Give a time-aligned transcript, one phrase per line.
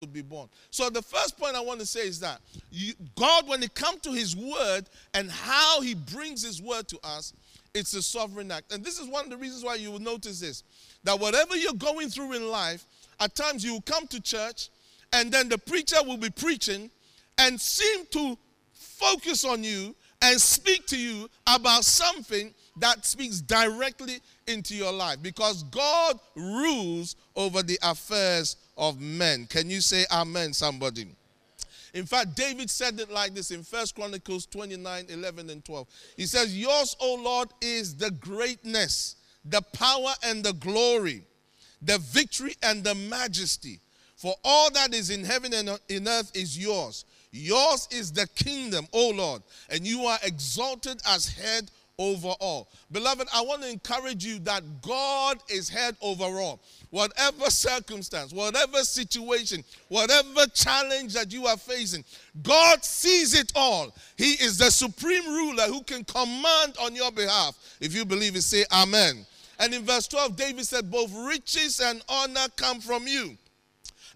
[0.00, 0.48] would be born.
[0.70, 4.00] So the first point I want to say is that you, God, when it comes
[4.00, 7.34] to His Word and how He brings His Word to us,
[7.74, 8.72] it's a sovereign act.
[8.72, 10.64] And this is one of the reasons why you will notice this
[11.04, 12.86] that whatever you're going through in life,
[13.20, 14.70] at times you will come to church
[15.12, 16.90] and then the preacher will be preaching
[17.38, 18.36] and seem to
[18.72, 25.16] focus on you and speak to you about something that speaks directly into your life
[25.22, 29.46] because God rules over the affairs of men.
[29.46, 31.06] Can you say amen, somebody?
[31.92, 35.86] In fact, David said it like this in First Chronicles 29 11 and 12.
[36.16, 41.22] He says, Yours, O Lord, is the greatness, the power and the glory,
[41.82, 43.80] the victory and the majesty.
[44.16, 47.04] For all that is in heaven and in earth is yours.
[47.32, 52.68] Yours is the kingdom, O Lord, and you are exalted as head over all.
[52.90, 56.60] Beloved, I want to encourage you that God is head over all.
[56.88, 62.02] Whatever circumstance, whatever situation, whatever challenge that you are facing,
[62.42, 63.94] God sees it all.
[64.16, 67.56] He is the supreme ruler who can command on your behalf.
[67.80, 69.26] If you believe it, say amen.
[69.58, 73.36] And in verse 12, David said, Both riches and honor come from you,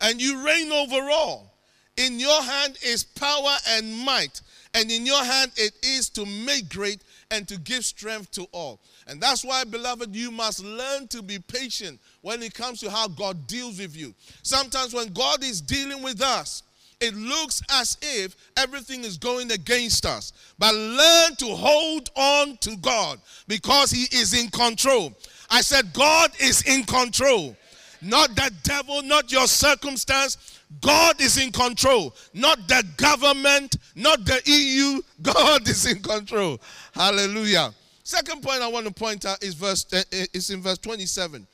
[0.00, 1.54] and you reign over all.
[1.98, 4.40] In your hand is power and might,
[4.72, 8.80] and in your hand it is to make great and to give strength to all.
[9.06, 13.08] And that's why, beloved, you must learn to be patient when it comes to how
[13.08, 14.14] God deals with you.
[14.42, 16.62] Sometimes when God is dealing with us,
[17.00, 20.32] it looks as if everything is going against us.
[20.58, 25.12] But learn to hold on to God because He is in control.
[25.50, 27.56] I said, God is in control.
[28.00, 30.53] Not the devil, not your circumstance.
[30.80, 32.14] God is in control.
[32.32, 35.00] Not the government, not the EU.
[35.22, 36.60] God is in control.
[36.92, 37.72] Hallelujah.
[38.02, 40.02] Second point I want to point out is verse uh,
[40.32, 41.46] is in verse 27.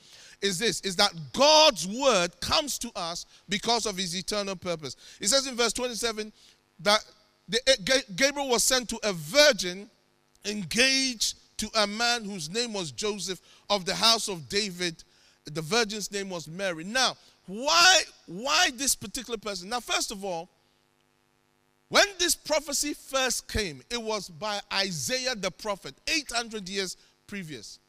[0.42, 4.96] Is this is that God's word comes to us because of his eternal purpose.
[5.20, 6.32] It says in verse 27
[6.80, 7.04] that
[7.48, 9.90] the, uh, Gabriel was sent to a virgin
[10.44, 15.04] engaged to a man whose name was Joseph of the house of David.
[15.44, 16.84] The virgin's name was Mary.
[16.84, 17.16] Now,
[17.50, 19.68] why why this particular person?
[19.68, 20.48] Now, first of all,
[21.88, 26.96] when this prophecy first came, it was by Isaiah the prophet, 800 years
[27.26, 27.80] previous.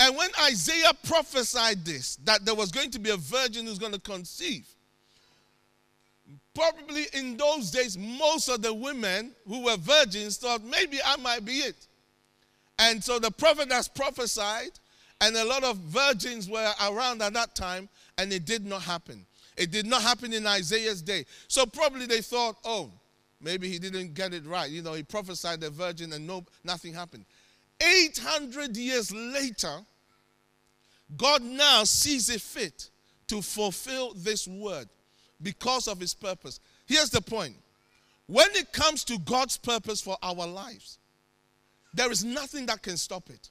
[0.00, 3.92] And when Isaiah prophesied this, that there was going to be a virgin who's going
[3.92, 4.66] to conceive,
[6.52, 11.44] probably in those days, most of the women who were virgins thought, maybe I might
[11.44, 11.86] be it.
[12.80, 14.70] And so the prophet has prophesied,
[15.20, 17.88] and a lot of virgins were around at that time,
[18.20, 19.26] and it did not happen.
[19.56, 21.26] It did not happen in Isaiah's day.
[21.48, 22.90] So probably they thought, oh,
[23.40, 24.70] Maybe he didn't get it right.
[24.70, 27.24] You know, he prophesied the virgin and no, nothing happened.
[27.80, 29.78] 800 years later,
[31.16, 32.90] God now sees it fit
[33.28, 34.88] to fulfill this word
[35.40, 36.60] because of his purpose.
[36.86, 37.54] Here's the point
[38.26, 40.98] when it comes to God's purpose for our lives,
[41.94, 43.48] there is nothing that can stop it.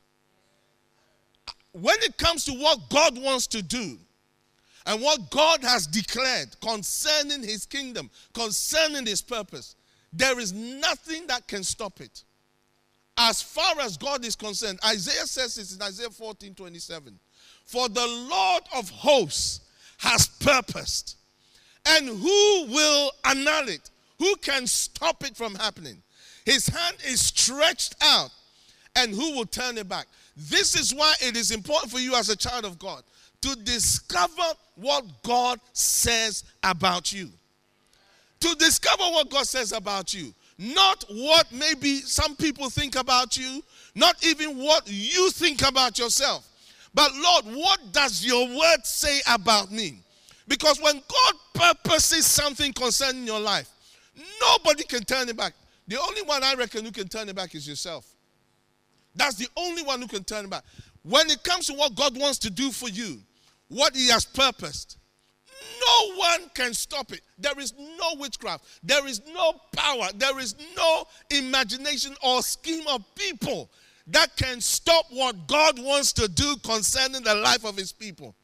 [1.71, 3.97] When it comes to what God wants to do,
[4.85, 9.75] and what God has declared concerning his kingdom, concerning his purpose,
[10.11, 12.23] there is nothing that can stop it.
[13.17, 17.19] As far as God is concerned, Isaiah says this in Isaiah 14 27.
[17.65, 19.61] For the Lord of hosts
[19.97, 21.17] has purposed,
[21.85, 23.89] and who will annul it?
[24.17, 26.01] Who can stop it from happening?
[26.45, 28.31] His hand is stretched out,
[28.95, 30.07] and who will turn it back?
[30.35, 33.03] This is why it is important for you as a child of God
[33.41, 37.29] to discover what God says about you
[38.39, 40.33] to discover what God says about you.
[40.57, 43.63] Not what maybe some people think about you,
[43.95, 46.47] not even what you think about yourself.
[46.93, 49.99] But Lord, what does your word say about me?
[50.47, 53.69] Because when God purposes something concerning your life,
[54.41, 55.53] nobody can turn it back.
[55.87, 58.05] The only one I reckon who can turn it back is yourself.
[59.15, 60.63] That's the only one who can turn it back.
[61.03, 63.19] When it comes to what God wants to do for you,
[63.69, 64.97] what He has purposed,
[65.81, 67.21] no one can stop it.
[67.37, 68.65] There is no witchcraft.
[68.83, 70.07] There is no power.
[70.15, 73.69] There is no imagination or scheme of people
[74.07, 78.35] that can stop what God wants to do concerning the life of his people.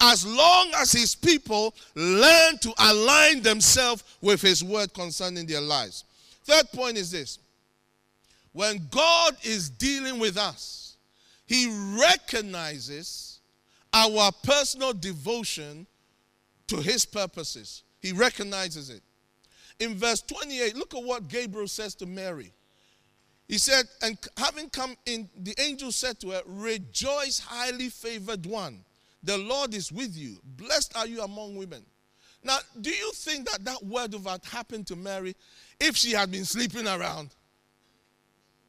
[0.00, 6.04] As long as his people learn to align themselves with his word concerning their lives.
[6.44, 7.38] Third point is this
[8.52, 10.96] when God is dealing with us,
[11.46, 11.68] he
[12.00, 13.29] recognizes
[13.92, 15.86] our personal devotion
[16.68, 17.82] to his purposes.
[18.00, 19.02] He recognizes it.
[19.78, 22.52] In verse 28, look at what Gabriel says to Mary.
[23.48, 28.84] He said, And having come in, the angel said to her, Rejoice, highly favored one.
[29.22, 30.36] The Lord is with you.
[30.56, 31.82] Blessed are you among women.
[32.42, 35.34] Now, do you think that that word would have happened to Mary
[35.78, 37.30] if she had been sleeping around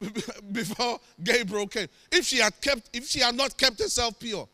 [0.52, 1.88] before Gabriel came?
[2.10, 4.48] If she had kept, if she had not kept herself pure,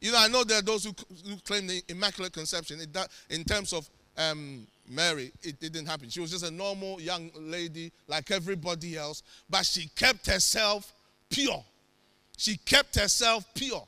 [0.00, 0.94] you know, I know there are those who,
[1.28, 2.80] who claim the immaculate conception.
[2.80, 2.96] It,
[3.28, 6.08] in terms of um, Mary, it didn't happen.
[6.08, 10.92] She was just a normal young lady like everybody else, but she kept herself
[11.28, 11.62] pure.
[12.36, 13.86] She kept herself pure.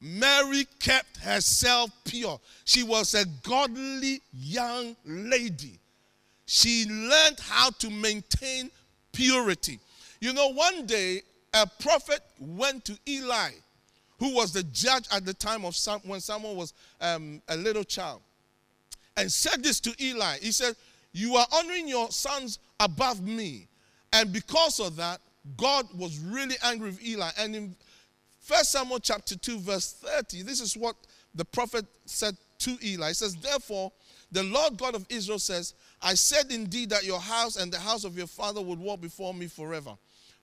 [0.00, 2.40] Mary kept herself pure.
[2.64, 5.78] She was a godly young lady.
[6.46, 8.70] She learned how to maintain
[9.12, 9.78] purity.
[10.20, 11.22] You know, one day
[11.54, 13.50] a prophet went to Eli,
[14.22, 17.82] who was the judge at the time of some, when someone was um, a little
[17.82, 18.22] child,
[19.16, 20.38] and said this to Eli.
[20.40, 20.76] He said,
[21.12, 23.66] You are honoring your sons above me.
[24.12, 25.20] And because of that,
[25.56, 27.30] God was really angry with Eli.
[27.36, 27.74] And in
[28.46, 30.94] 1 Samuel chapter 2, verse 30, this is what
[31.34, 33.08] the prophet said to Eli.
[33.08, 33.90] He says, Therefore,
[34.30, 38.04] the Lord God of Israel says, I said indeed that your house and the house
[38.04, 39.96] of your father would walk before me forever.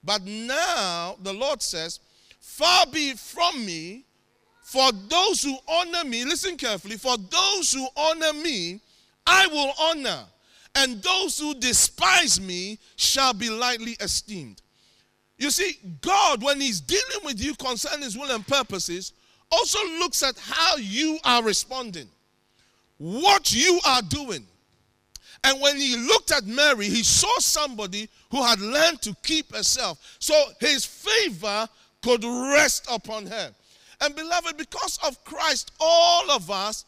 [0.04, 2.02] But now the Lord says,
[2.40, 4.06] Far be from me,
[4.64, 8.80] for those who honor me, listen carefully, for those who honor me,
[9.26, 10.26] I will honor,
[10.76, 14.62] and those who despise me shall be lightly esteemed.
[15.38, 19.14] You see, God, when He's dealing with you concerning His will and purposes,
[19.52, 22.08] also looks at how you are responding,
[22.98, 24.46] what you are doing.
[25.44, 30.18] And when he looked at Mary, he saw somebody who had learned to keep herself.
[30.20, 31.68] So his favor
[32.02, 33.54] could rest upon her.
[34.02, 36.86] And beloved, because of Christ, all of us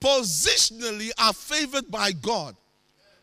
[0.00, 2.56] positionally are favored by God.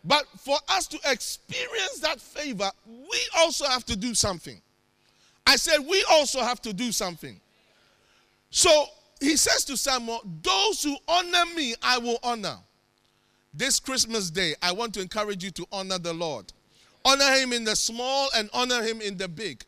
[0.03, 4.62] But for us to experience that favor, we also have to do something.
[5.45, 7.39] I said, we also have to do something.
[8.50, 8.85] So
[9.19, 12.57] he says to Samuel, Those who honor me, I will honor.
[13.53, 16.45] This Christmas day, I want to encourage you to honor the Lord.
[17.03, 19.63] Honor him in the small and honor him in the big.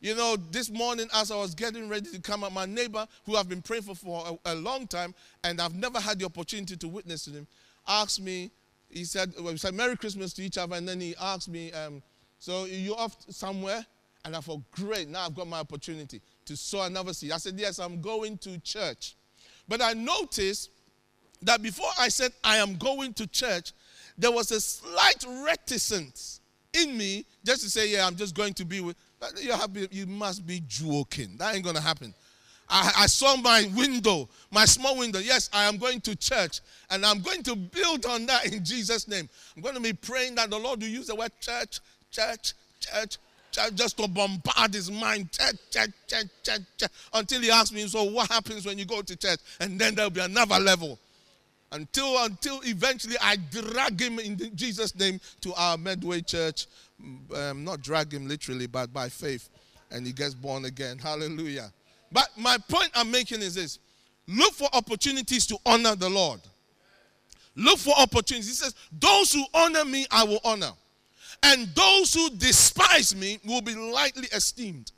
[0.00, 3.36] You know, this morning as I was getting ready to come up, my neighbor, who
[3.36, 6.76] I've been praying for for a, a long time, and I've never had the opportunity
[6.76, 7.46] to witness to him,
[7.88, 8.50] asked me,
[8.90, 11.72] he said, well, we said Merry Christmas to each other, and then he asked me,
[11.72, 12.02] um,
[12.38, 13.84] so you off somewhere?
[14.24, 17.32] And I thought, great, now I've got my opportunity to sow another seed.
[17.32, 19.14] I said, yes, I'm going to church.
[19.68, 20.70] But I noticed
[21.42, 23.72] that before I said I am going to church,
[24.18, 26.40] there was a slight reticence
[26.72, 28.96] in me just to say, yeah, I'm just going to be with.
[29.40, 31.36] You, have, you must be joking.
[31.38, 32.14] That ain't going to happen.
[32.68, 35.20] I, I, saw my window, my small window.
[35.20, 36.60] Yes, I am going to church,
[36.90, 39.28] and I'm going to build on that in Jesus' name.
[39.54, 41.78] I'm going to be praying that the Lord will use the word church,
[42.10, 43.18] church, church,
[43.52, 47.86] church, just to bombard his mind, church, church, church, church, church, until he asks me,
[47.86, 49.38] So, what happens when you go to church?
[49.60, 50.98] And then there'll be another level.
[51.72, 56.66] Until, until eventually I drag him in Jesus' name to our Medway church.
[57.34, 59.48] Um, not drag him literally, but by faith.
[59.90, 60.98] And he gets born again.
[60.98, 61.72] Hallelujah.
[62.10, 63.78] But my point I'm making is this
[64.26, 66.40] look for opportunities to honor the Lord.
[67.54, 68.48] Look for opportunities.
[68.48, 70.72] He says, Those who honor me, I will honor.
[71.42, 74.92] And those who despise me will be lightly esteemed.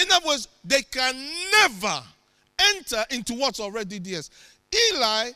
[0.00, 1.14] In other words, they can
[1.52, 2.02] never
[2.74, 4.30] enter into what's already theirs.
[4.74, 5.30] Eli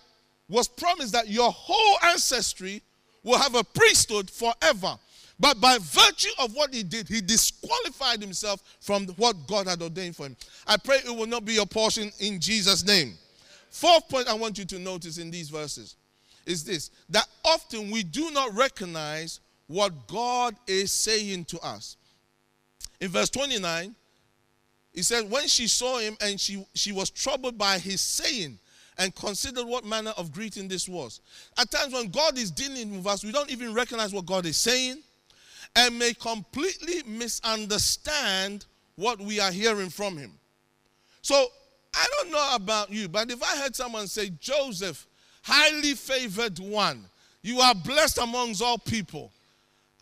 [0.48, 2.82] was promised that your whole ancestry
[3.22, 4.98] will have a priesthood forever.
[5.40, 10.14] But by virtue of what he did, he disqualified himself from what God had ordained
[10.14, 10.36] for him.
[10.66, 13.14] I pray it will not be your portion in Jesus' name.
[13.70, 15.96] Fourth point I want you to notice in these verses
[16.44, 21.96] is this that often we do not recognize what God is saying to us.
[23.00, 23.94] In verse 29,
[24.92, 28.58] he says, When she saw him and she, she was troubled by his saying,
[28.98, 31.20] and considered what manner of greeting this was.
[31.56, 34.58] At times when God is dealing with us, we don't even recognize what God is
[34.58, 35.02] saying
[35.76, 40.32] and may completely misunderstand what we are hearing from Him.
[41.22, 41.46] So
[41.94, 45.06] I don't know about you, but if I heard someone say, Joseph,
[45.42, 47.04] highly favored one,
[47.42, 49.32] you are blessed amongst all people,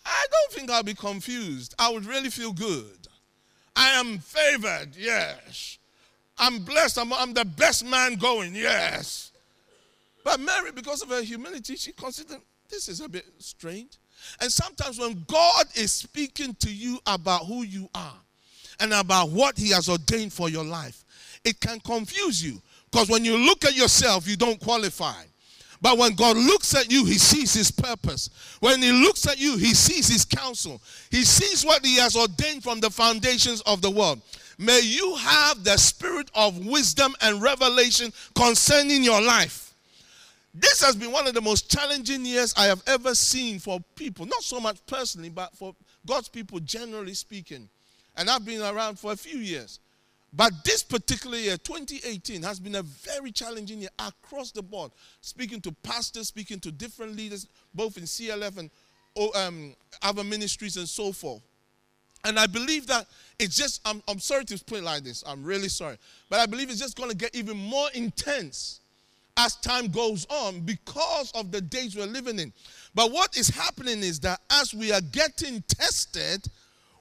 [0.05, 1.75] I don't think I'll be confused.
[1.79, 3.09] I would really feel good.
[3.77, 5.79] I am favored, yes.
[6.39, 6.99] I'm blessed.
[6.99, 8.55] I'm, I'm the best man going.
[8.55, 9.33] Yes.
[10.25, 13.93] But Mary, because of her humility, she considered this is a bit strange.
[14.41, 18.17] And sometimes when God is speaking to you about who you are
[18.81, 21.05] and about what He has ordained for your life,
[21.45, 22.61] it can confuse you.
[22.91, 25.23] Because when you look at yourself, you don't qualify.
[25.81, 28.31] But when God looks at you, He sees His purpose.
[28.61, 30.81] When He looks at you, He sees His counsel.
[31.11, 34.21] He sees what He has ordained from the foundations of the world.
[34.59, 39.68] May you have the spirit of wisdom and revelation concerning your life.
[40.55, 44.27] This has been one of the most challenging years I have ever seen for people,
[44.27, 45.75] not so much personally, but for
[46.07, 47.69] God's people generally speaking.
[48.17, 49.79] And I've been around for a few years.
[50.33, 54.91] But this particular year, 2018, has been a very challenging year across the board.
[55.21, 58.71] Speaking to pastors, speaking to different leaders, both in CLF and
[59.35, 61.43] um, other ministries and so forth.
[62.25, 63.07] And I believe that
[63.39, 65.97] it's just, I'm, I'm sorry to put it like this, I'm really sorry.
[66.29, 68.81] But I believe it's just going to get even more intense
[69.39, 72.53] as time goes on because of the days we're living in.
[72.95, 76.47] But what is happening is that as we are getting tested,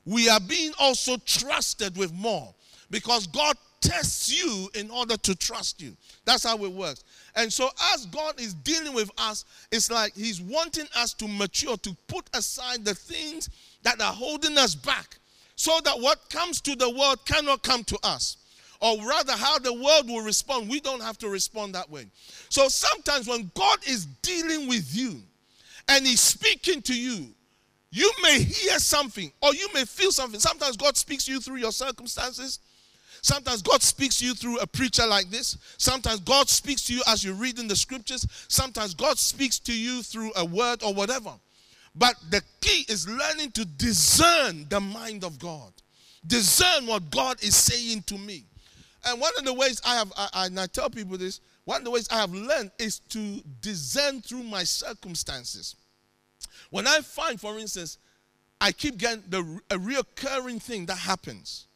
[0.06, 2.54] we are being also trusted with more
[2.92, 5.98] because God tests you in order to trust you.
[6.26, 7.04] That's how it works.
[7.36, 11.78] And so, as God is dealing with us, it's like He's wanting us to mature,
[11.78, 13.50] to put aside the things
[13.84, 15.18] that are holding us back,
[15.56, 18.38] so that what comes to the world cannot come to us.
[18.80, 22.06] Or rather, how the world will respond, we don't have to respond that way.
[22.50, 25.22] So, sometimes when God is dealing with you
[25.88, 27.28] and He's speaking to you,
[27.92, 30.40] you may hear something or you may feel something.
[30.40, 32.60] Sometimes God speaks to you through your circumstances.
[33.22, 35.58] Sometimes God speaks to you through a preacher like this.
[35.78, 38.28] Sometimes God speaks to you as you're reading the scriptures.
[38.48, 41.34] Sometimes God speaks to you through a word or whatever.
[41.96, 45.72] But the key is learning to discern the mind of God,
[46.26, 48.44] discern what God is saying to me.
[49.06, 51.80] And one of the ways I have, I, I, and I tell people this, one
[51.80, 55.76] of the ways I have learned is to discern through my circumstances.
[56.70, 57.98] When I find, for instance,
[58.60, 61.68] I keep getting the, a reoccurring thing that happens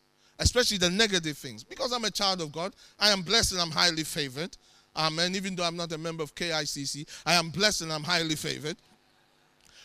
[0.42, 1.63] especially the negative things.
[1.63, 4.58] Because I'm a child of God, I am blessed and I'm highly favored.
[4.96, 5.36] Amen.
[5.36, 8.75] Even though I'm not a member of KICC, I am blessed and I'm highly favored.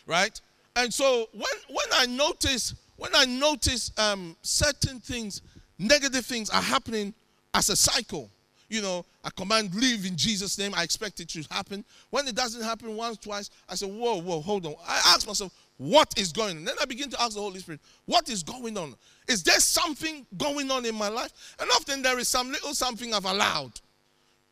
[0.05, 0.39] Right?
[0.75, 5.41] And so when when I notice when I notice um, certain things,
[5.79, 7.13] negative things are happening
[7.57, 8.29] as a cycle.
[8.69, 10.73] You know, I command leave in Jesus' name.
[10.75, 11.83] I expect it to happen.
[12.09, 14.75] When it doesn't happen once, twice, I say, whoa, whoa, hold on.
[14.85, 16.65] I ask myself, what is going on?
[16.65, 18.95] Then I begin to ask the Holy Spirit, what is going on?
[19.27, 21.55] Is there something going on in my life?
[21.59, 23.71] And often there is some little something I've allowed.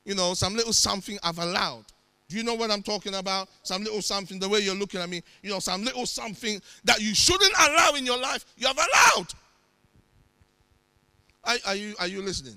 [0.05, 1.85] You know, some little something I've allowed.
[2.29, 3.49] Do you know what I'm talking about?
[3.63, 7.01] Some little something, the way you're looking at me, you know, some little something that
[7.01, 9.27] you shouldn't allow in your life, you have allowed.
[11.43, 12.55] Are, are, you, are you listening?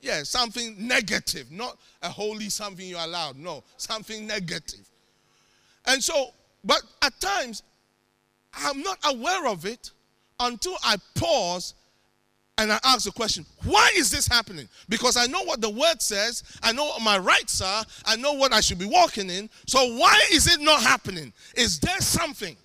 [0.00, 3.36] Yeah, something negative, not a holy something you allowed.
[3.36, 4.88] No, something negative.
[5.86, 6.30] And so,
[6.64, 7.62] but at times,
[8.54, 9.90] I'm not aware of it
[10.38, 11.74] until I pause
[12.58, 14.68] and I ask the question, why is this happening?
[14.88, 18.34] Because I know what the word says, I know what my rights are, I know
[18.34, 19.48] what I should be walking in.
[19.66, 21.32] So why is it not happening?
[21.56, 22.56] Is there something?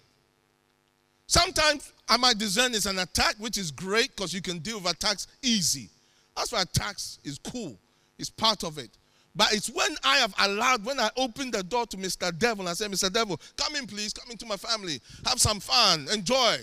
[1.28, 4.92] Sometimes I might discern it's an attack, which is great because you can deal with
[4.92, 5.90] attacks easy.
[6.36, 7.78] That's why tax is cool.
[8.18, 8.90] It's part of it.
[9.36, 12.38] But it's when I have allowed, when I open the door to Mr.
[12.38, 13.12] Devil, I say, Mr.
[13.12, 16.58] Devil, come in, please, come into my family, have some fun, enjoy.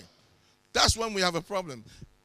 [0.73, 1.83] That's when we have a problem.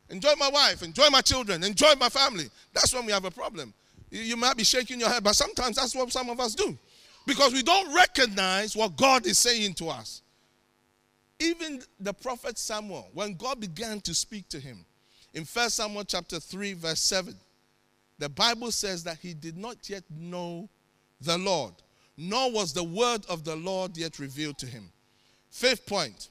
[0.08, 2.48] Enjoy my wife, enjoy my children, enjoy my family.
[2.72, 3.74] That's when we have a problem.
[4.10, 6.76] You, you might be shaking your head, but sometimes that's what some of us do.
[7.26, 10.22] Because we don't recognize what God is saying to us.
[11.40, 14.84] Even the prophet Samuel, when God began to speak to him,
[15.34, 17.34] in 1 Samuel chapter 3, verse 7,
[18.18, 20.68] the Bible says that he did not yet know
[21.20, 21.74] the Lord,
[22.16, 24.90] nor was the word of the Lord yet revealed to him.
[25.50, 26.28] Fifth point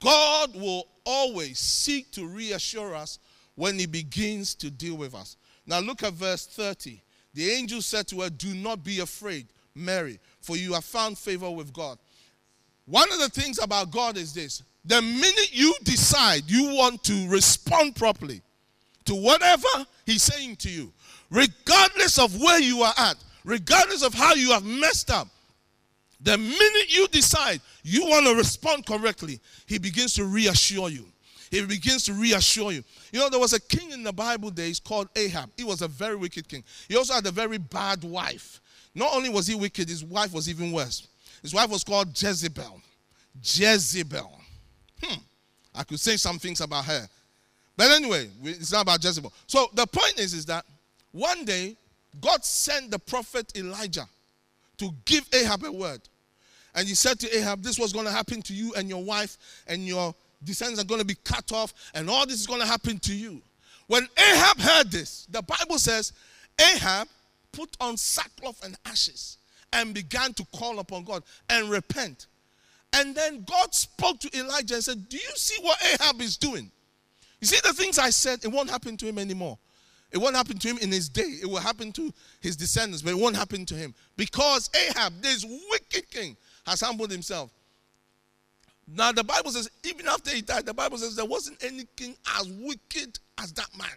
[0.00, 3.18] God will always seek to reassure us
[3.54, 5.36] when he begins to deal with us.
[5.66, 7.02] Now look at verse 30.
[7.34, 11.50] The angel said to her, Do not be afraid, Mary, for you have found favor
[11.50, 11.98] with God.
[12.86, 17.28] One of the things about God is this the minute you decide you want to
[17.28, 18.42] respond properly,
[19.04, 19.68] to whatever
[20.06, 20.92] He's saying to you,
[21.30, 25.28] regardless of where you are at, regardless of how you have messed up.
[26.20, 31.06] The minute you decide you want to respond correctly, He begins to reassure you.
[31.50, 32.82] He begins to reassure you.
[33.12, 35.50] You know, there was a king in the Bible days called Ahab.
[35.56, 36.64] He was a very wicked king.
[36.88, 38.60] He also had a very bad wife.
[38.94, 41.06] Not only was he wicked, his wife was even worse.
[41.42, 42.80] His wife was called Jezebel.
[43.42, 44.40] Jezebel.
[45.04, 45.20] Hmm.
[45.74, 47.08] I could say some things about her.
[47.76, 49.32] But anyway, it's not about Jezebel.
[49.46, 50.64] So the point is, is that
[51.12, 51.76] one day
[52.20, 54.06] God sent the prophet Elijah
[54.78, 56.00] to give Ahab a word.
[56.74, 59.36] And he said to Ahab, This was going to happen to you and your wife,
[59.66, 62.66] and your descendants are going to be cut off, and all this is going to
[62.66, 63.40] happen to you.
[63.86, 66.12] When Ahab heard this, the Bible says
[66.60, 67.08] Ahab
[67.52, 69.38] put on sackcloth and ashes
[69.72, 72.26] and began to call upon God and repent.
[72.94, 76.70] And then God spoke to Elijah and said, Do you see what Ahab is doing?
[77.40, 79.58] You see the things I said, it won't happen to him anymore.
[80.12, 81.38] It won't happen to him in his day.
[81.42, 83.94] It will happen to his descendants, but it won't happen to him.
[84.16, 86.36] Because Ahab, this wicked king,
[86.66, 87.50] has humbled himself.
[88.86, 92.14] Now, the Bible says, even after he died, the Bible says there wasn't any king
[92.38, 93.88] as wicked as that man.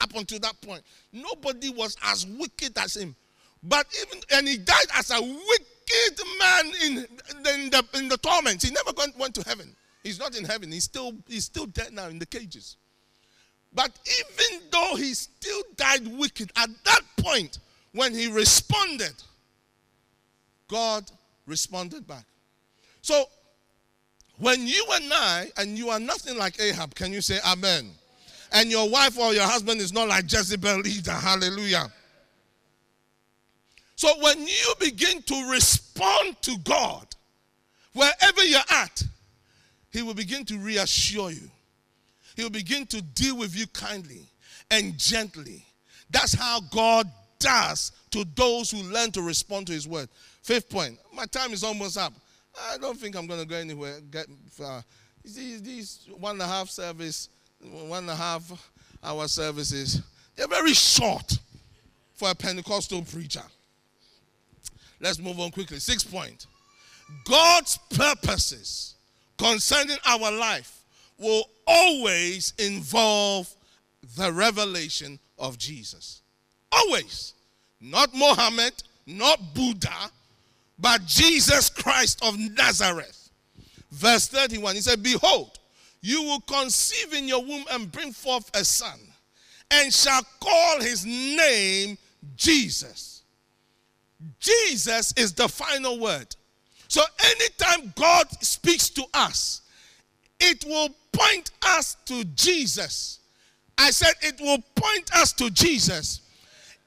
[0.00, 3.16] Up until that point, nobody was as wicked as him.
[3.62, 5.71] But even, and he died as a wicked
[6.38, 8.64] man in, in, the, in the torments.
[8.64, 9.74] He never went to heaven.
[10.02, 10.70] He's not in heaven.
[10.72, 12.76] He's still, he's still dead now in the cages.
[13.74, 17.58] But even though he still died wicked, at that point,
[17.92, 19.14] when he responded,
[20.68, 21.10] God
[21.46, 22.24] responded back.
[23.00, 23.24] So,
[24.38, 27.90] when you and I, and you are nothing like Ahab, can you say amen?
[28.52, 31.12] And your wife or your husband is not like Jezebel either.
[31.12, 31.90] Hallelujah.
[34.02, 37.06] So, when you begin to respond to God,
[37.92, 39.00] wherever you're at,
[39.92, 41.48] He will begin to reassure you
[42.34, 44.26] He'll begin to deal with you kindly
[44.72, 45.64] and gently.
[46.10, 50.08] That's how God does to those who learn to respond to His word.
[50.42, 50.98] Fifth point.
[51.14, 52.12] My time is almost up.
[52.72, 54.00] I don't think I'm going to go anywhere.
[54.10, 54.82] Get far.
[55.24, 57.28] These, these one and a half service,
[57.60, 58.68] one and a half
[59.04, 60.02] hour services,
[60.34, 61.38] they're very short
[62.16, 63.44] for a Pentecostal preacher.
[65.02, 65.80] Let's move on quickly.
[65.80, 66.46] Sixth point.
[67.24, 68.94] God's purposes
[69.36, 70.84] concerning our life
[71.18, 73.52] will always involve
[74.16, 76.22] the revelation of Jesus.
[76.70, 77.34] Always.
[77.80, 78.74] Not Mohammed,
[79.06, 80.10] not Buddha,
[80.78, 83.30] but Jesus Christ of Nazareth.
[83.90, 85.58] Verse 31, he said, Behold,
[86.00, 88.98] you will conceive in your womb and bring forth a son,
[89.70, 91.98] and shall call his name
[92.36, 93.21] Jesus.
[94.40, 96.34] Jesus is the final word.
[96.88, 99.62] So anytime God speaks to us,
[100.40, 103.20] it will point us to Jesus.
[103.78, 106.20] I said it will point us to Jesus.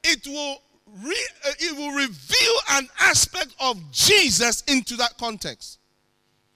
[0.03, 0.61] It will
[1.03, 5.79] re, uh, it will reveal an aspect of Jesus into that context.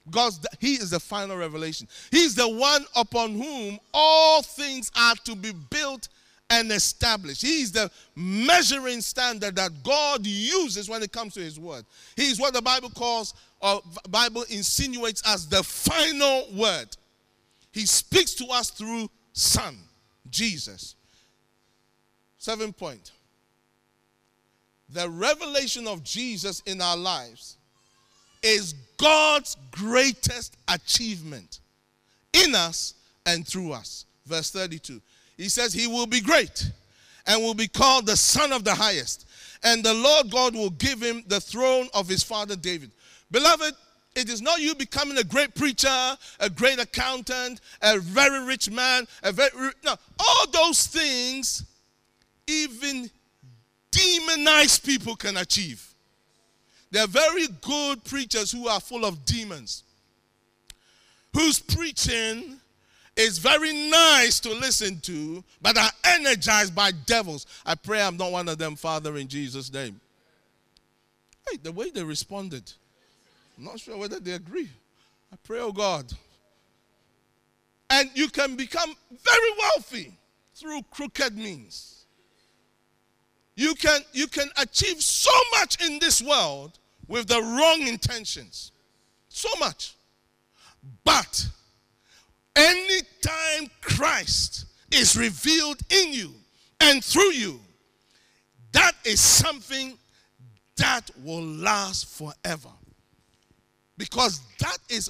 [0.06, 1.88] Because he is the final revelation.
[2.12, 6.08] He's the one upon whom all things are to be built
[6.50, 7.42] and established.
[7.42, 11.86] He is the measuring standard that God uses when it comes to his word.
[12.16, 16.88] He is what the Bible calls or Bible insinuates as the final word.
[17.72, 19.78] He speaks to us through Son,
[20.30, 20.96] Jesus.
[22.38, 23.12] Seven point.
[24.92, 27.58] The revelation of Jesus in our lives
[28.42, 31.60] is God's greatest achievement
[32.34, 34.06] in us and through us.
[34.26, 35.02] Verse 32.
[35.40, 36.70] He says, He will be great
[37.26, 39.26] and will be called the Son of the Highest.
[39.64, 42.92] And the Lord God will give him the throne of his father David.
[43.32, 43.74] Beloved,
[44.16, 49.08] it is not you becoming a great preacher, a great accountant, a very rich man,
[49.24, 49.52] a very
[49.84, 49.96] no.
[50.20, 51.64] All those things,
[52.46, 53.10] even
[53.92, 55.86] demonized people can achieve.
[56.92, 59.84] There are very good preachers who are full of demons,
[61.34, 62.59] whose preaching
[63.20, 67.46] is very nice to listen to, but are energized by devils.
[67.66, 70.00] I pray I'm not one of them, Father, in Jesus' name.
[71.50, 72.72] Hey, the way they responded.
[73.58, 74.70] I'm not sure whether they agree.
[75.34, 76.12] I pray, oh God.
[77.90, 80.14] And you can become very wealthy
[80.56, 82.06] through crooked means.
[83.56, 86.80] You can, you can achieve so much in this world
[87.10, 88.72] with the wrong intentions.
[89.28, 89.96] So much.
[91.04, 91.48] But
[92.60, 96.34] anytime Christ is revealed in you
[96.82, 97.60] and through you,
[98.72, 99.98] that is something
[100.78, 102.70] that will last forever
[103.98, 105.10] because that is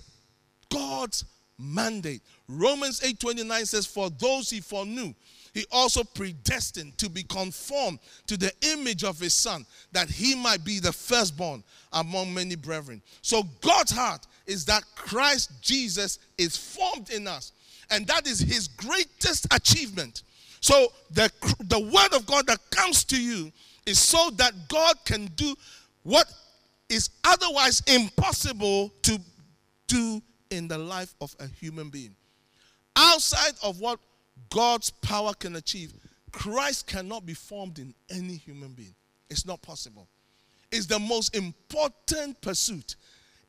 [0.71, 1.25] God's
[1.57, 2.21] mandate.
[2.47, 5.13] Romans 8:29 says for those he foreknew
[5.53, 10.63] he also predestined to be conformed to the image of his son that he might
[10.63, 13.01] be the firstborn among many brethren.
[13.21, 17.51] So God's heart is that Christ Jesus is formed in us
[17.89, 20.23] and that is his greatest achievement.
[20.61, 21.31] So the
[21.65, 23.51] the word of God that comes to you
[23.85, 25.55] is so that God can do
[26.03, 26.31] what
[26.89, 29.19] is otherwise impossible to
[29.87, 32.15] do in the life of a human being.
[32.95, 33.99] Outside of what
[34.49, 35.93] God's power can achieve,
[36.31, 38.95] Christ cannot be formed in any human being.
[39.29, 40.07] It's not possible.
[40.71, 42.95] It's the most important pursuit.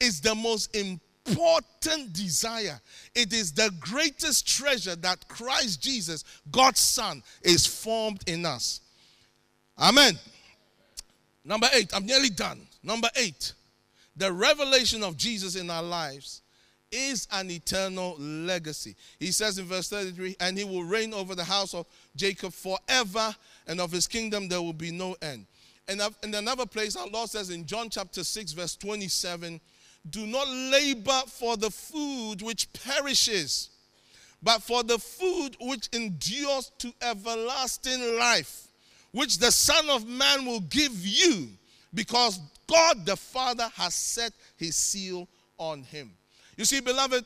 [0.00, 2.80] It's the most important desire.
[3.14, 8.80] It is the greatest treasure that Christ Jesus, God's Son, is formed in us.
[9.78, 10.18] Amen.
[11.44, 12.66] Number eight, I'm nearly done.
[12.82, 13.52] Number eight,
[14.16, 16.42] the revelation of Jesus in our lives
[16.92, 18.96] is an eternal legacy.
[19.18, 23.34] He says in verse 33 and he will reign over the house of Jacob forever,
[23.66, 25.46] and of his kingdom there will be no end.
[25.88, 29.60] And in another place, our Lord says in John chapter 6, verse 27
[30.08, 33.70] do not labor for the food which perishes,
[34.42, 38.68] but for the food which endures to everlasting life,
[39.12, 41.48] which the Son of Man will give you,
[41.92, 46.12] because God the Father has set his seal on him.
[46.60, 47.24] You see, beloved,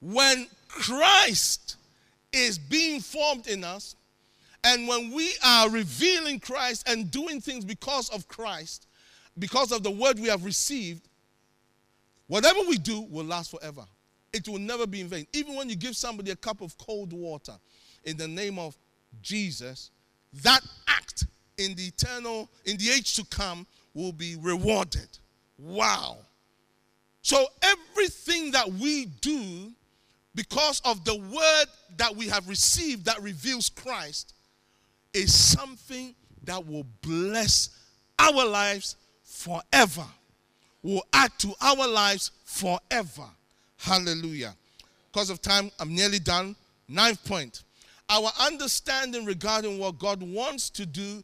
[0.00, 1.76] when Christ
[2.32, 3.94] is being formed in us,
[4.64, 8.88] and when we are revealing Christ and doing things because of Christ,
[9.38, 11.06] because of the word we have received,
[12.26, 13.84] whatever we do will last forever.
[14.32, 15.28] It will never be in vain.
[15.32, 17.54] Even when you give somebody a cup of cold water
[18.02, 18.76] in the name of
[19.22, 19.92] Jesus,
[20.42, 21.26] that act
[21.58, 25.16] in the eternal, in the age to come, will be rewarded.
[25.58, 26.16] Wow.
[27.22, 29.72] So everything that we do
[30.34, 34.34] because of the word that we have received that reveals Christ
[35.12, 37.70] is something that will bless
[38.18, 40.06] our lives forever,
[40.82, 43.26] will add to our lives forever.
[43.76, 44.54] Hallelujah.
[45.12, 46.54] Because of time, I'm nearly done.
[46.88, 47.64] Ninth point.
[48.08, 51.22] Our understanding regarding what God wants to do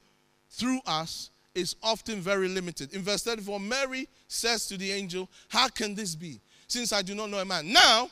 [0.51, 2.93] through us is often very limited.
[2.93, 6.39] In verse 34, Mary says to the angel, How can this be?
[6.69, 7.73] Since I do not know a man.
[7.73, 8.11] Now,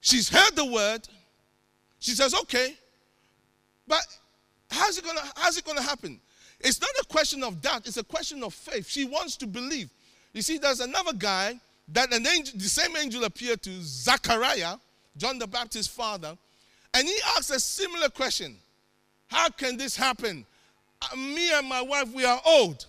[0.00, 1.06] she's heard the word.
[2.00, 2.74] She says, Okay,
[3.86, 4.04] but
[4.70, 6.18] how's it gonna how's it gonna happen?
[6.60, 8.88] It's not a question of doubt, it's a question of faith.
[8.88, 9.90] She wants to believe.
[10.32, 14.76] You see, there's another guy that an angel, the same angel appeared to Zachariah,
[15.16, 16.36] John the Baptist's father,
[16.94, 18.56] and he asked a similar question.
[19.28, 20.46] How can this happen?
[21.02, 22.86] Uh, me and my wife, we are old.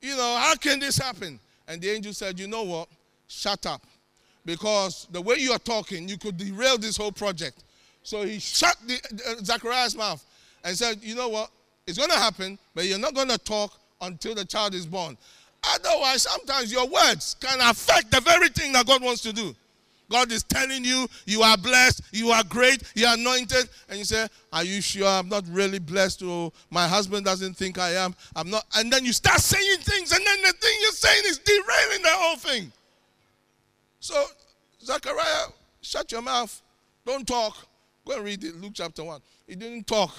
[0.00, 1.38] You know, how can this happen?
[1.68, 2.88] And the angel said, You know what?
[3.28, 3.82] Shut up.
[4.44, 7.62] Because the way you are talking, you could derail this whole project.
[8.02, 10.24] So he shut the, uh, Zachariah's mouth
[10.64, 11.50] and said, You know what?
[11.86, 15.16] It's going to happen, but you're not going to talk until the child is born.
[15.74, 19.54] Otherwise, sometimes your words can affect the very thing that God wants to do.
[20.12, 24.04] God is telling you, you are blessed, you are great, you are anointed, and you
[24.04, 26.22] say, Are you sure I'm not really blessed?
[26.22, 28.14] Or my husband doesn't think I am.
[28.36, 28.66] I'm not.
[28.76, 32.10] And then you start saying things, and then the thing you're saying is derailing the
[32.10, 32.72] whole thing.
[34.00, 34.22] So,
[34.84, 35.46] Zechariah,
[35.80, 36.60] shut your mouth.
[37.06, 37.56] Don't talk.
[38.06, 39.20] Go and read it, Luke chapter 1.
[39.46, 40.14] He didn't talk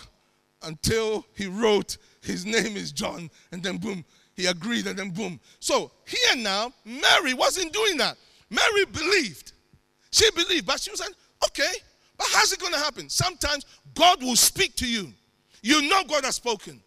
[0.63, 4.03] until he wrote, His name is John, and then boom,
[4.35, 5.39] he agreed, and then boom.
[5.59, 8.17] So, here now, Mary wasn't doing that.
[8.49, 9.52] Mary believed.
[10.13, 11.73] She believed, but she was saying, okay,
[12.19, 13.09] but how's it going to happen?
[13.09, 15.11] Sometimes God will speak to you.
[15.63, 16.79] You know God has spoken.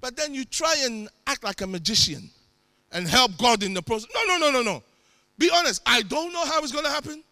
[0.00, 2.30] But then you try and act like a magician
[2.92, 4.08] and help God in the process.
[4.14, 4.82] No, no, no, no, no.
[5.38, 5.82] Be honest.
[5.86, 7.24] I don't know how it's going to happen.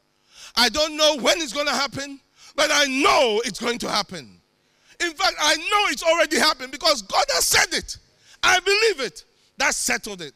[0.57, 2.19] I don't know when it's going to happen,
[2.57, 4.41] but I know it's going to happen.
[5.01, 7.99] In fact, I know it's already happened because God has said it.
[8.43, 9.25] I believe it.
[9.59, 10.35] That settled it.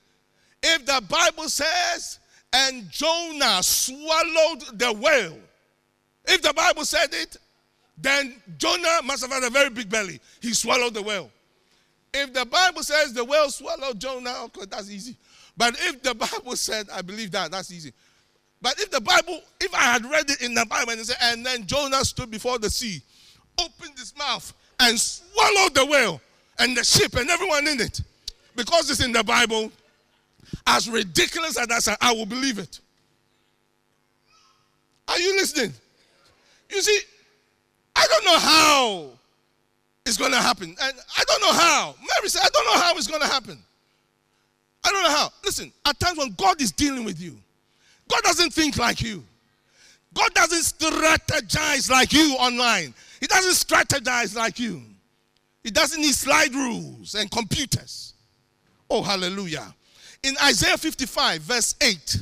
[0.62, 2.20] If the Bible says
[2.52, 5.38] and Jonah swallowed the whale.
[6.26, 7.37] If the Bible said it,
[7.96, 10.20] then Jonah must have had a very big belly.
[10.40, 11.30] He swallowed the whale.
[12.14, 15.16] If the Bible says the whale swallowed Jonah, okay, that's easy.
[15.56, 17.92] But if the Bible said, I believe that, that's easy.
[18.62, 21.16] But if the Bible, if I had read it in the Bible and, it said,
[21.20, 23.02] and then Jonah stood before the sea,
[23.61, 26.20] opened his mouth, and swallowed the whale
[26.61, 28.00] and the ship and everyone in it,
[28.54, 29.70] because it's in the Bible,
[30.66, 32.80] as ridiculous as that, I will believe it.
[35.08, 35.72] Are you listening?
[36.70, 37.00] You see,
[37.96, 39.08] I don't know how
[40.04, 40.68] it's going to happen.
[40.68, 41.94] And I don't know how.
[41.98, 43.58] Mary said, I don't know how it's going to happen.
[44.84, 45.30] I don't know how.
[45.44, 47.37] Listen, at times when God is dealing with you,
[48.08, 49.24] God doesn't think like you.
[50.14, 52.94] God doesn't strategize like you online.
[53.20, 54.82] He doesn't strategize like you.
[55.62, 58.14] He doesn't need slide rules and computers.
[58.90, 59.74] Oh, hallelujah
[60.22, 62.16] in Isaiah 55, verse 8,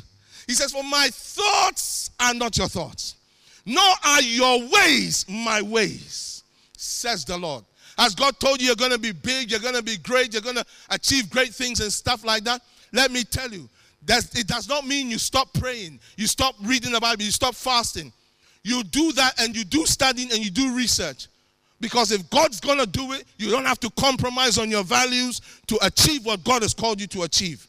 [0.47, 3.17] he says, For my thoughts are not your thoughts,
[3.65, 6.45] nor are your ways my ways,
[6.77, 7.65] says the Lord.
[7.99, 10.43] Has God told you you're going to be big, you're going to be great, you're
[10.43, 12.61] going to achieve great things and stuff like that?
[12.93, 13.69] Let me tell you,
[14.09, 18.13] it does not mean you stop praying, you stop reading the Bible, you stop fasting.
[18.63, 21.29] You do that and you do studying and you do research.
[21.81, 25.41] Because if God's going to do it, you don't have to compromise on your values
[25.69, 27.65] to achieve what God has called you to achieve.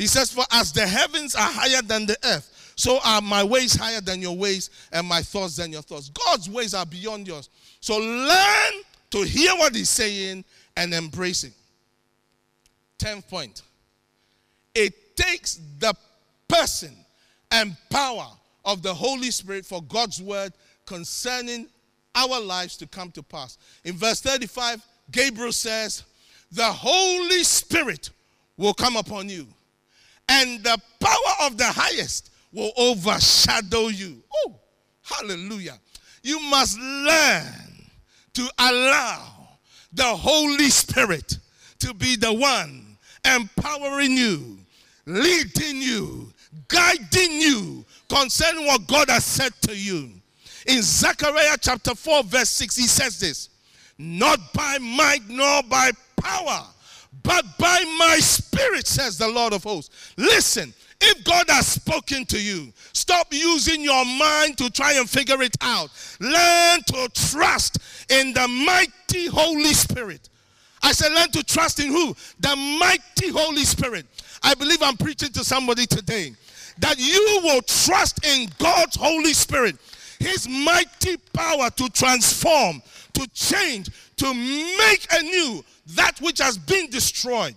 [0.00, 3.74] He says, For as the heavens are higher than the earth, so are my ways
[3.74, 6.08] higher than your ways, and my thoughts than your thoughts.
[6.08, 7.50] God's ways are beyond yours.
[7.80, 8.72] So learn
[9.10, 11.52] to hear what He's saying and embrace it.
[12.96, 13.60] Tenth point.
[14.74, 15.92] It takes the
[16.48, 16.96] person
[17.50, 18.28] and power
[18.64, 20.54] of the Holy Spirit for God's word
[20.86, 21.66] concerning
[22.14, 23.58] our lives to come to pass.
[23.84, 24.82] In verse 35,
[25.12, 26.04] Gabriel says,
[26.50, 28.08] The Holy Spirit
[28.56, 29.46] will come upon you,
[30.30, 34.22] and the power of the highest will overshadow you.
[34.32, 34.54] Oh,
[35.02, 35.78] hallelujah.
[36.22, 37.44] You must learn
[38.34, 39.58] to allow
[39.92, 41.38] the Holy Spirit
[41.80, 44.58] to be the one empowering you,
[45.04, 46.32] leading you,
[46.68, 50.10] guiding you concerning what God has said to you.
[50.66, 53.48] In Zechariah chapter 4, verse 6, he says this
[53.98, 56.66] Not by might nor by power,
[57.22, 60.14] but by my spirit, says the Lord of hosts.
[60.16, 65.42] Listen, if God has spoken to you, stop using your mind to try and figure
[65.42, 65.90] it out.
[66.20, 67.78] Learn to trust
[68.10, 70.28] in the mighty Holy Spirit.
[70.82, 72.14] I said, learn to trust in who?
[72.40, 74.06] The mighty Holy Spirit.
[74.42, 76.32] I believe I'm preaching to somebody today
[76.78, 79.76] that you will trust in God's Holy Spirit,
[80.18, 82.82] His mighty power to transform,
[83.14, 85.62] to change, to make anew
[85.96, 87.56] that which has been destroyed.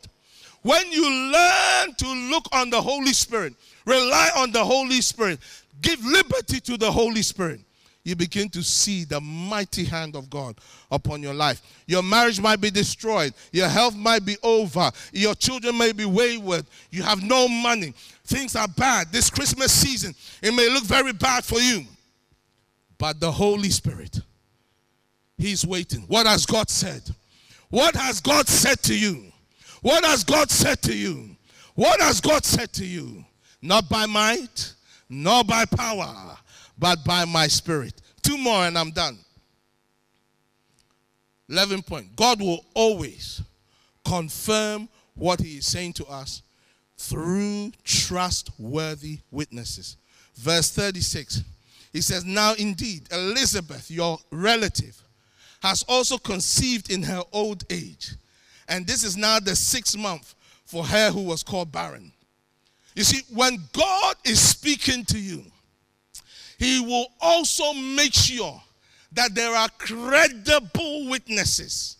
[0.61, 3.53] When you learn to look on the Holy Spirit,
[3.85, 5.39] rely on the Holy Spirit,
[5.81, 7.59] give liberty to the Holy Spirit,
[8.05, 10.55] you begin to see the mighty hand of God
[10.91, 11.61] upon your life.
[11.85, 16.65] Your marriage might be destroyed, your health might be over, your children may be wayward,
[16.91, 17.93] you have no money,
[18.25, 19.07] things are bad.
[19.11, 21.85] This Christmas season, it may look very bad for you.
[22.97, 24.19] But the Holy Spirit,
[25.37, 26.01] He's waiting.
[26.01, 27.01] What has God said?
[27.73, 29.31] What has God said to you?
[29.81, 31.35] What has God said to you?
[31.73, 33.25] What has God said to you?
[33.63, 34.75] Not by might,
[35.09, 36.37] nor by power,
[36.77, 37.99] but by my spirit.
[38.21, 39.17] Two more and I'm done.
[41.49, 42.15] 11 point.
[42.15, 43.41] God will always
[44.05, 46.43] confirm what he is saying to us
[46.99, 49.97] through trustworthy witnesses.
[50.35, 51.41] Verse 36.
[51.91, 55.01] He says, Now indeed, Elizabeth, your relative,
[55.63, 58.11] has also conceived in her old age
[58.67, 62.11] and this is now the sixth month for her who was called barren.
[62.95, 65.43] You see, when God is speaking to you,
[66.59, 68.61] He will also make sure
[69.11, 71.97] that there are credible witnesses.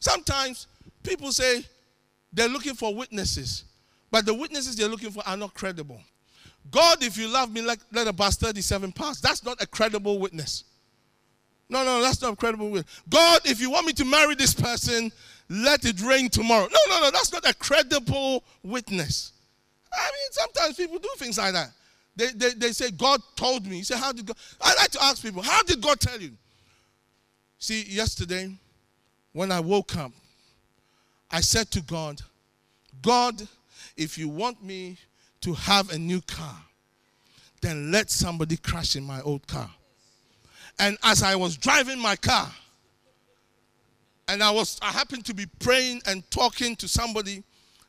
[0.00, 0.66] Sometimes
[1.02, 1.64] people say
[2.32, 3.64] they're looking for witnesses,
[4.10, 6.00] but the witnesses they're looking for are not credible.
[6.70, 9.20] God, if you love me, let, let a verse 37 pass.
[9.20, 10.64] That's not a credible witness.
[11.68, 13.02] No, no, that's not credible witness.
[13.08, 15.10] God, if you want me to marry this person,
[15.48, 16.68] let it rain tomorrow.
[16.70, 19.32] No, no, no, that's not a credible witness.
[19.92, 21.70] I mean, sometimes people do things like that.
[22.14, 23.78] They, they, they say, God told me.
[23.78, 24.36] You say, How did God?
[24.60, 26.32] I like to ask people, How did God tell you?
[27.58, 28.52] See, yesterday,
[29.32, 30.12] when I woke up,
[31.30, 32.22] I said to God,
[33.02, 33.46] God,
[33.96, 34.96] if you want me
[35.42, 36.56] to have a new car,
[37.60, 39.70] then let somebody crash in my old car.
[40.78, 42.50] And as I was driving my car,
[44.28, 47.42] and I was I happened to be praying and talking to somebody,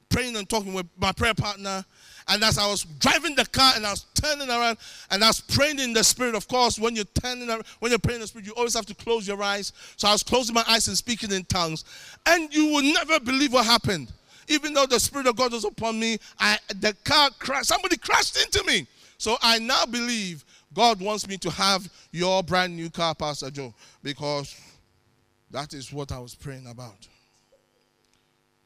[0.09, 1.83] praying and talking with my prayer partner.
[2.29, 4.77] And as I was driving the car and I was turning around
[5.11, 7.99] and I was praying in the spirit, of course, when you're turning around, when you're
[7.99, 9.71] praying in the spirit, you always have to close your eyes.
[9.95, 11.85] So I was closing my eyes and speaking in tongues.
[12.25, 14.11] And you will never believe what happened.
[14.49, 17.67] Even though the Spirit of God was upon me, I, the car crashed.
[17.67, 18.87] Somebody crashed into me.
[19.17, 23.73] So I now believe God wants me to have your brand new car, Pastor Joe,
[24.03, 24.59] because
[25.51, 27.07] that is what I was praying about.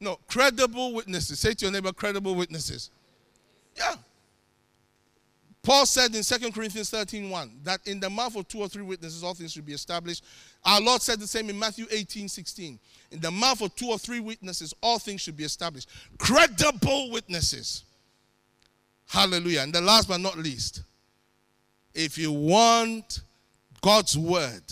[0.00, 1.38] No, credible witnesses.
[1.38, 2.90] Say to your neighbor, credible witnesses.
[3.76, 3.94] Yeah.
[5.62, 8.82] Paul said in 2 Corinthians 13 1 that in the mouth of two or three
[8.82, 10.24] witnesses all things should be established.
[10.64, 12.80] Our Lord said the same in Matthew 18 16.
[13.12, 15.88] In the mouth of two or three witnesses all things should be established.
[16.18, 17.84] Credible witnesses.
[19.08, 19.60] Hallelujah.
[19.60, 20.82] And the last but not least,
[21.94, 23.20] if you want
[23.80, 24.62] God's word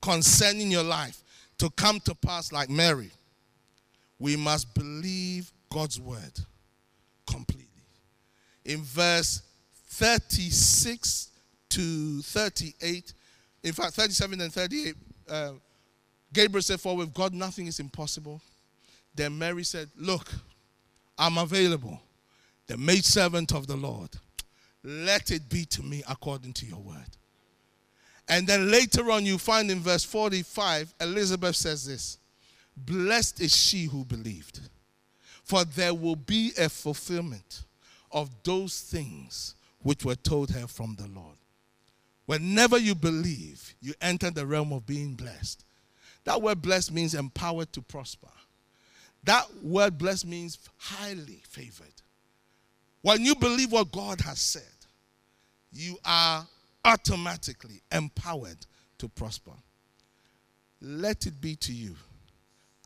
[0.00, 1.22] concerning your life,
[1.58, 3.10] to come to pass like Mary,
[4.18, 6.38] we must believe God's word
[7.26, 7.66] completely.
[8.64, 9.42] In verse
[9.88, 11.30] 36
[11.70, 13.12] to 38,
[13.62, 14.94] in fact, 37 and 38,
[15.28, 15.52] uh,
[16.32, 18.40] Gabriel said, For with God nothing is impossible.
[19.14, 20.30] Then Mary said, Look,
[21.18, 22.00] I'm available,
[22.66, 24.10] the maidservant of the Lord.
[24.88, 27.16] Let it be to me according to your word.
[28.28, 32.18] And then later on, you find in verse 45, Elizabeth says this
[32.76, 34.60] Blessed is she who believed,
[35.42, 37.64] for there will be a fulfillment
[38.12, 41.36] of those things which were told her from the Lord.
[42.26, 45.64] Whenever you believe, you enter the realm of being blessed.
[46.22, 48.28] That word blessed means empowered to prosper.
[49.24, 52.02] That word blessed means highly favored.
[53.02, 54.62] When you believe what God has said,
[55.72, 56.46] you are
[56.84, 58.66] automatically empowered
[58.98, 59.52] to prosper.
[60.80, 61.96] Let it be to you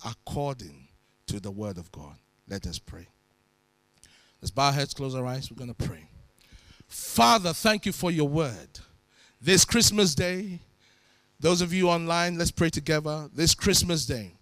[0.04, 0.88] according
[1.26, 2.14] to the word of God.
[2.48, 3.06] Let us pray.
[4.40, 5.50] Let's bow our heads, close our eyes.
[5.50, 6.06] We're going to pray.
[6.88, 8.80] Father, thank you for your word.
[9.40, 10.60] This Christmas day,
[11.38, 13.28] those of you online, let's pray together.
[13.34, 14.32] This Christmas day,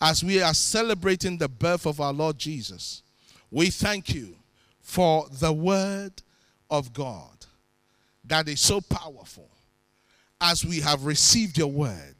[0.00, 3.02] as we are celebrating the birth of our Lord Jesus,
[3.50, 4.36] we thank you
[4.80, 6.22] for the word
[6.70, 7.37] of God
[8.28, 9.48] that is so powerful.
[10.40, 12.14] As we have received your word,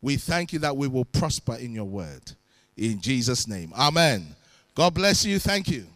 [0.00, 2.32] we thank you that we will prosper in your word.
[2.76, 3.72] In Jesus' name.
[3.78, 4.34] Amen.
[4.74, 5.38] God bless you.
[5.38, 5.86] Thank you.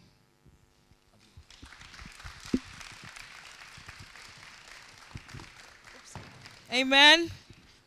[6.71, 7.29] Amen.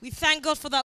[0.00, 0.74] We thank God for that.